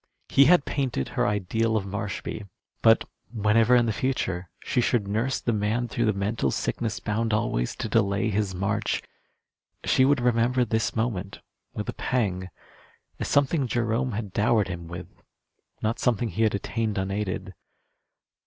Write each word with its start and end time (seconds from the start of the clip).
He 0.29 0.45
had 0.45 0.65
painted 0.65 1.09
her 1.09 1.27
ideal 1.27 1.77
of 1.77 1.85
Marshby; 1.85 2.47
but 2.81 3.03
whenever 3.31 3.75
in 3.75 3.85
the 3.85 3.93
future 3.93 4.49
she 4.63 4.81
should 4.81 5.07
nurse 5.07 5.39
the 5.39 5.53
man 5.53 5.87
through 5.87 6.05
the 6.05 6.11
mental 6.13 6.49
sickness 6.49 6.99
bound 6.99 7.35
always 7.35 7.75
to 7.75 7.87
delay 7.87 8.31
his 8.31 8.55
march, 8.55 9.03
she 9.85 10.03
would 10.03 10.19
remember 10.19 10.65
this 10.65 10.95
moment 10.95 11.41
with 11.75 11.87
a 11.87 11.93
pang, 11.93 12.49
as 13.19 13.27
something 13.27 13.67
Jerome 13.67 14.13
had 14.13 14.33
dowered 14.33 14.69
him 14.69 14.87
with, 14.87 15.21
not 15.83 15.99
something 15.99 16.29
he 16.29 16.41
had 16.41 16.55
attained 16.55 16.97
unaided. 16.97 17.53